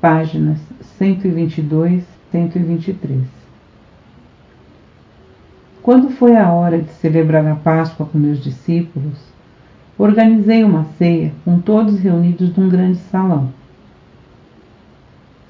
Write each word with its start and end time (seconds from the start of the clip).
páginas 0.00 0.58
122 0.98 2.04
123. 2.30 3.22
Quando 5.82 6.10
foi 6.10 6.36
a 6.36 6.52
hora 6.52 6.80
de 6.80 6.90
celebrar 6.92 7.46
a 7.46 7.54
Páscoa 7.56 8.06
com 8.06 8.18
meus 8.18 8.42
discípulos, 8.42 9.18
organizei 9.96 10.62
uma 10.62 10.84
ceia 10.98 11.32
com 11.44 11.58
todos 11.58 11.98
reunidos 11.98 12.54
num 12.56 12.68
grande 12.68 12.98
salão. 13.10 13.48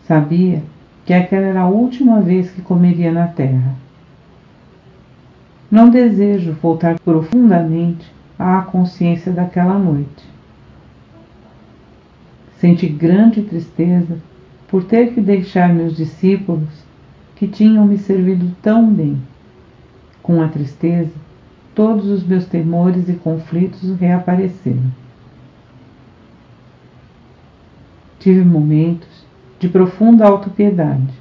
Sabia 0.07 0.63
que 1.05 1.13
aquela 1.13 1.47
era 1.47 1.63
a 1.63 1.69
última 1.69 2.21
vez 2.21 2.51
que 2.51 2.63
comeria 2.63 3.13
na 3.13 3.27
terra. 3.27 3.75
Não 5.71 5.91
desejo 5.91 6.57
voltar 6.63 6.99
profundamente 7.01 8.11
à 8.39 8.63
consciência 8.63 9.31
daquela 9.33 9.79
noite. 9.79 10.25
Senti 12.59 12.89
grande 12.89 13.43
tristeza 13.43 14.19
por 14.69 14.85
ter 14.85 15.15
que 15.15 15.21
deixar 15.21 15.75
meus 15.75 15.97
discípulos 15.97 16.69
que 17.35 17.49
tinham 17.49 17.87
me 17.87 17.99
servido 17.99 18.55
tão 18.63 18.93
bem. 18.93 19.21
Com 20.23 20.43
a 20.43 20.49
tristeza, 20.49 21.13
todos 21.75 22.07
os 22.07 22.23
meus 22.23 22.45
temores 22.47 23.09
e 23.09 23.15
conflitos 23.15 23.97
reapareceram. 23.99 24.93
Tive 28.19 28.45
momentos 28.45 29.25
de 29.59 29.69
profunda 29.69 30.27
autopiedade. 30.27 31.15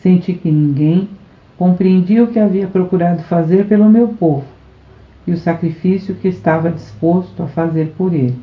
Senti 0.00 0.34
que 0.34 0.50
ninguém 0.50 1.08
compreendia 1.56 2.22
o 2.22 2.26
que 2.26 2.38
havia 2.38 2.66
procurado 2.66 3.22
fazer 3.22 3.66
pelo 3.66 3.88
meu 3.88 4.08
povo 4.08 4.44
e 5.26 5.32
o 5.32 5.38
sacrifício 5.38 6.14
que 6.14 6.28
estava 6.28 6.70
disposto 6.70 7.42
a 7.42 7.46
fazer 7.46 7.94
por 7.96 8.12
ele. 8.12 8.38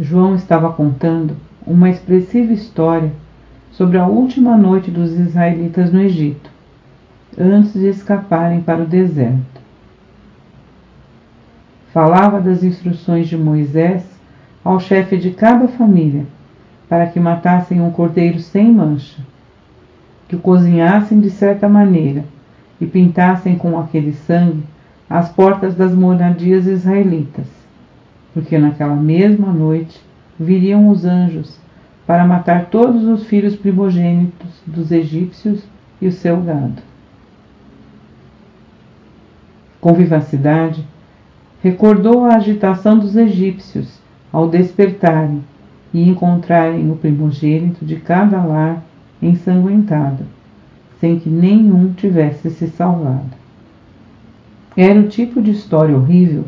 João 0.00 0.36
estava 0.36 0.72
contando 0.72 1.36
uma 1.66 1.90
expressiva 1.90 2.52
história 2.52 3.10
sobre 3.72 3.98
a 3.98 4.06
última 4.06 4.56
noite 4.56 4.92
dos 4.92 5.10
israelitas 5.10 5.92
no 5.92 6.00
Egito, 6.00 6.48
antes 7.36 7.72
de 7.72 7.88
escaparem 7.88 8.60
para 8.60 8.82
o 8.82 8.86
deserto. 8.86 9.60
Falava 11.92 12.40
das 12.40 12.62
instruções 12.62 13.26
de 13.26 13.36
Moisés 13.36 14.04
ao 14.64 14.78
chefe 14.78 15.16
de 15.16 15.32
cada 15.32 15.66
família 15.66 16.26
para 16.88 17.08
que 17.08 17.18
matassem 17.18 17.80
um 17.80 17.90
cordeiro 17.90 18.38
sem 18.38 18.72
mancha, 18.72 19.20
que 20.28 20.36
o 20.36 20.40
cozinhassem 20.40 21.18
de 21.18 21.30
certa 21.30 21.68
maneira 21.68 22.24
e 22.80 22.86
pintassem 22.86 23.58
com 23.58 23.76
aquele 23.76 24.12
sangue 24.12 24.62
as 25.10 25.28
portas 25.28 25.74
das 25.74 25.92
moradias 25.92 26.66
israelitas 26.66 27.57
porque 28.38 28.56
naquela 28.56 28.94
mesma 28.94 29.52
noite 29.52 30.00
viriam 30.38 30.88
os 30.90 31.04
anjos 31.04 31.58
para 32.06 32.24
matar 32.24 32.66
todos 32.66 33.02
os 33.02 33.26
filhos 33.26 33.56
primogênitos 33.56 34.62
dos 34.64 34.92
egípcios 34.92 35.64
e 36.00 36.06
o 36.06 36.12
seu 36.12 36.40
gado. 36.40 36.80
Com 39.80 39.92
vivacidade, 39.92 40.86
recordou 41.64 42.26
a 42.26 42.36
agitação 42.36 42.96
dos 42.96 43.16
egípcios 43.16 43.98
ao 44.32 44.48
despertarem 44.48 45.42
e 45.92 46.08
encontrarem 46.08 46.92
o 46.92 46.94
primogênito 46.94 47.84
de 47.84 47.96
cada 47.96 48.44
lar 48.44 48.84
ensanguentado, 49.20 50.24
sem 51.00 51.18
que 51.18 51.28
nenhum 51.28 51.92
tivesse 51.92 52.52
se 52.52 52.68
salvado. 52.68 53.36
Era 54.76 55.00
o 55.00 55.08
tipo 55.08 55.42
de 55.42 55.50
história 55.50 55.96
horrível 55.96 56.44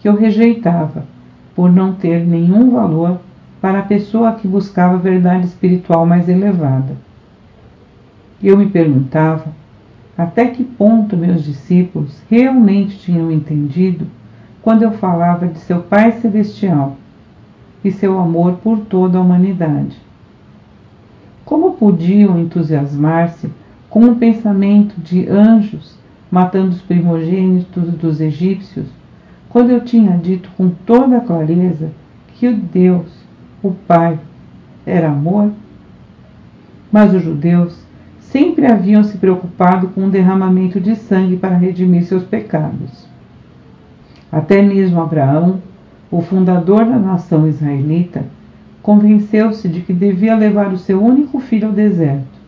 que 0.00 0.06
eu 0.06 0.14
rejeitava 0.14 1.06
por 1.54 1.70
não 1.70 1.94
ter 1.94 2.26
nenhum 2.26 2.70
valor 2.70 3.18
para 3.60 3.80
a 3.80 3.84
pessoa 3.84 4.32
que 4.32 4.48
buscava 4.48 4.94
a 4.94 4.98
verdade 4.98 5.46
espiritual 5.46 6.06
mais 6.06 6.28
elevada. 6.28 6.96
Eu 8.42 8.56
me 8.56 8.66
perguntava 8.66 9.46
até 10.16 10.46
que 10.46 10.64
ponto 10.64 11.16
meus 11.16 11.44
discípulos 11.44 12.22
realmente 12.30 12.98
tinham 12.98 13.30
entendido 13.30 14.06
quando 14.62 14.82
eu 14.82 14.92
falava 14.92 15.46
de 15.46 15.58
seu 15.58 15.80
Pai 15.80 16.12
Celestial 16.12 16.96
e 17.84 17.90
seu 17.90 18.18
amor 18.18 18.54
por 18.62 18.80
toda 18.80 19.18
a 19.18 19.20
humanidade. 19.20 19.96
Como 21.44 21.72
podiam 21.72 22.38
entusiasmar-se 22.38 23.50
com 23.88 24.04
o 24.04 24.16
pensamento 24.16 25.00
de 25.00 25.28
anjos 25.28 25.98
matando 26.30 26.70
os 26.70 26.82
primogênitos 26.82 27.92
dos 27.94 28.20
egípcios 28.20 28.86
quando 29.50 29.70
eu 29.70 29.80
tinha 29.80 30.16
dito 30.16 30.48
com 30.56 30.70
toda 30.70 31.20
clareza 31.20 31.90
que 32.34 32.46
o 32.46 32.56
Deus, 32.56 33.06
o 33.60 33.72
Pai, 33.72 34.18
era 34.86 35.08
amor? 35.08 35.50
Mas 36.90 37.12
os 37.12 37.22
judeus 37.22 37.76
sempre 38.20 38.64
haviam 38.64 39.02
se 39.02 39.18
preocupado 39.18 39.88
com 39.88 40.06
o 40.06 40.10
derramamento 40.10 40.80
de 40.80 40.94
sangue 40.94 41.36
para 41.36 41.56
redimir 41.56 42.04
seus 42.04 42.22
pecados. 42.22 43.08
Até 44.30 44.62
mesmo 44.62 45.00
Abraão, 45.00 45.60
o 46.12 46.22
fundador 46.22 46.84
da 46.84 46.96
nação 46.96 47.48
israelita, 47.48 48.24
convenceu-se 48.80 49.68
de 49.68 49.80
que 49.80 49.92
devia 49.92 50.36
levar 50.36 50.72
o 50.72 50.78
seu 50.78 51.02
único 51.02 51.40
filho 51.40 51.66
ao 51.66 51.74
deserto, 51.74 52.38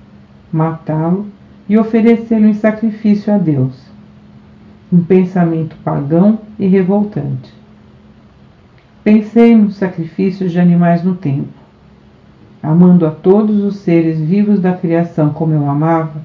matá-lo 0.52 1.26
e 1.68 1.76
oferecê-lo 1.76 2.46
em 2.46 2.54
sacrifício 2.54 3.34
a 3.34 3.38
Deus 3.38 3.81
um 4.92 5.02
pensamento 5.02 5.74
pagão 5.82 6.38
e 6.58 6.66
revoltante. 6.66 7.52
Pensei 9.02 9.56
nos 9.56 9.76
sacrifícios 9.76 10.52
de 10.52 10.60
animais 10.60 11.02
no 11.02 11.14
tempo. 11.14 11.48
Amando 12.62 13.06
a 13.06 13.10
todos 13.10 13.64
os 13.64 13.76
seres 13.76 14.18
vivos 14.20 14.60
da 14.60 14.74
criação 14.74 15.30
como 15.30 15.54
eu 15.54 15.68
amava, 15.68 16.22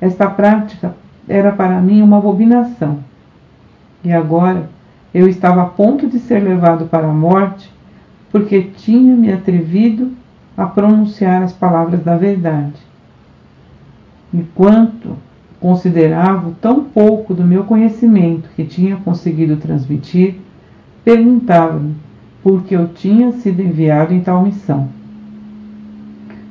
esta 0.00 0.28
prática 0.28 0.94
era 1.26 1.50
para 1.50 1.80
mim 1.80 2.02
uma 2.02 2.18
abominação. 2.18 2.98
E 4.04 4.12
agora 4.12 4.68
eu 5.12 5.26
estava 5.26 5.62
a 5.62 5.66
ponto 5.66 6.06
de 6.06 6.18
ser 6.18 6.40
levado 6.40 6.86
para 6.86 7.08
a 7.08 7.12
morte 7.12 7.72
porque 8.30 8.62
tinha 8.62 9.16
me 9.16 9.32
atrevido 9.32 10.12
a 10.56 10.66
pronunciar 10.66 11.42
as 11.42 11.52
palavras 11.52 12.04
da 12.04 12.16
verdade. 12.16 12.74
Enquanto 14.32 15.16
considerava 15.64 16.52
tão 16.60 16.84
pouco 16.84 17.32
do 17.32 17.42
meu 17.42 17.64
conhecimento 17.64 18.50
que 18.54 18.66
tinha 18.66 18.96
conseguido 18.96 19.56
transmitir, 19.56 20.34
perguntava-me 21.02 21.94
por 22.42 22.64
que 22.64 22.76
eu 22.76 22.88
tinha 22.88 23.32
sido 23.32 23.62
enviado 23.62 24.12
em 24.12 24.20
tal 24.20 24.42
missão. 24.42 24.90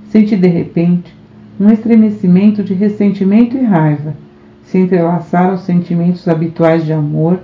Senti 0.10 0.36
de 0.36 0.48
repente 0.48 1.16
um 1.60 1.70
estremecimento 1.70 2.64
de 2.64 2.74
ressentimento 2.74 3.56
e 3.56 3.64
raiva 3.64 4.16
se 4.64 4.80
entrelaçar 4.80 5.52
aos 5.52 5.62
sentimentos 5.62 6.28
habituais 6.28 6.84
de 6.84 6.92
amor 6.92 7.40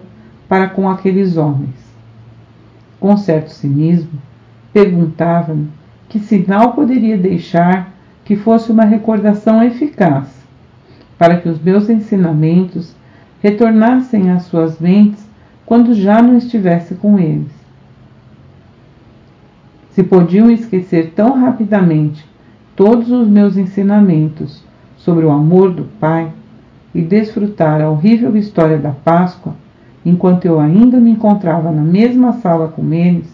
para 0.47 0.69
com 0.69 0.89
aqueles 0.89 1.37
homens. 1.37 1.75
Com 2.99 3.15
certo 3.15 3.51
cinismo, 3.51 4.19
perguntava-me 4.73 5.67
que 6.09 6.17
sinal 6.17 6.73
poderia 6.73 7.15
deixar 7.15 7.93
que 8.25 8.35
fosse 8.35 8.71
uma 8.71 8.85
recordação 8.85 9.61
eficaz 9.61 10.38
para 11.19 11.37
que 11.37 11.49
os 11.49 11.61
meus 11.61 11.89
ensinamentos 11.89 12.95
retornassem 13.43 14.31
às 14.31 14.43
suas 14.43 14.79
mentes 14.79 15.27
quando 15.65 15.93
já 15.93 16.21
não 16.21 16.37
estivesse 16.37 16.95
com 16.95 17.19
eles. 17.19 17.51
Se 19.91 20.01
podiam 20.01 20.49
esquecer 20.49 21.11
tão 21.15 21.39
rapidamente 21.39 22.25
todos 22.73 23.11
os 23.11 23.27
meus 23.27 23.57
ensinamentos 23.57 24.63
sobre 24.97 25.25
o 25.25 25.29
amor 25.29 25.73
do 25.73 25.83
Pai 25.99 26.31
e 26.95 27.01
desfrutar 27.01 27.81
a 27.81 27.89
horrível 27.89 28.37
história 28.37 28.77
da 28.77 28.91
Páscoa, 28.91 29.53
enquanto 30.05 30.45
eu 30.45 30.59
ainda 30.59 30.97
me 30.99 31.11
encontrava 31.11 31.69
na 31.69 31.81
mesma 31.81 32.33
sala 32.33 32.69
com 32.69 32.93
eles, 32.93 33.27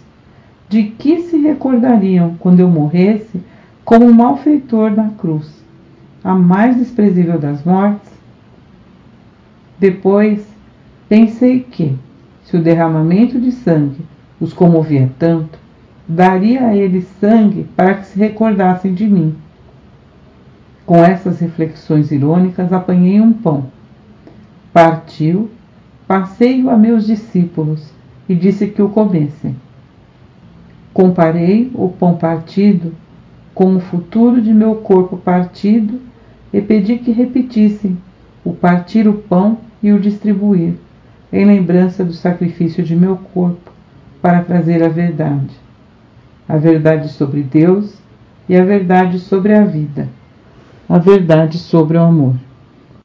de 0.68 0.84
que 0.84 1.22
se 1.22 1.38
recordariam 1.38 2.36
quando 2.40 2.60
eu 2.60 2.68
morresse 2.68 3.40
como 3.84 4.06
um 4.06 4.14
malfeitor 4.14 4.90
na 4.90 5.10
cruz? 5.12 5.55
A 6.26 6.34
mais 6.34 6.76
desprezível 6.76 7.38
das 7.38 7.64
mortes? 7.64 8.10
Depois, 9.78 10.44
pensei 11.08 11.60
que, 11.60 11.96
se 12.44 12.58
o 12.58 12.64
derramamento 12.64 13.40
de 13.40 13.52
sangue 13.52 14.04
os 14.42 14.52
comovia 14.52 15.12
tanto, 15.20 15.60
daria 16.08 16.66
a 16.66 16.76
eles 16.76 17.08
sangue 17.20 17.66
para 17.76 17.94
que 17.94 18.08
se 18.08 18.18
recordassem 18.18 18.96
de 18.96 19.06
mim. 19.06 19.36
Com 20.84 20.98
essas 20.98 21.40
reflexões 21.40 22.12
irônicas, 22.12 22.74
apanhei 22.74 23.22
um 23.22 23.32
pão. 23.32 23.68
Partiu, 24.74 25.52
passei-o 26.08 26.72
a 26.72 26.78
meus 26.78 27.06
discípulos 27.06 27.94
e 28.28 28.34
disse 28.34 28.66
que 28.66 28.82
o 28.82 28.90
comessem. 28.90 29.56
Comparei 30.92 31.70
o 31.76 31.88
pão 31.88 32.16
partido 32.18 32.94
com 33.54 33.76
o 33.76 33.80
futuro 33.80 34.42
de 34.42 34.52
meu 34.52 34.76
corpo 34.78 35.18
partido 35.18 36.00
e 36.56 36.62
pedi 36.62 36.96
que 37.00 37.12
repetissem 37.12 37.98
o 38.42 38.54
partir 38.54 39.10
o 39.10 39.14
pão 39.16 39.58
e 39.84 39.92
o 39.92 40.00
distribuir, 40.00 40.76
em 41.32 41.44
lembrança 41.44 42.02
do 42.02 42.14
sacrifício 42.14 42.82
de 42.82 42.96
meu 42.96 43.18
corpo, 43.18 43.74
para 44.22 44.42
trazer 44.42 44.82
a 44.82 44.88
verdade. 44.88 45.54
a 46.48 46.56
verdade 46.56 47.10
sobre 47.10 47.44
Deus 47.44 47.96
e 48.48 48.56
a 48.56 48.64
verdade 48.64 49.20
sobre 49.20 49.54
a 49.54 49.66
vida, 49.66 50.08
a 50.88 50.98
verdade 50.98 51.58
sobre 51.58 51.98
o 51.98 52.02
amor. 52.02 52.36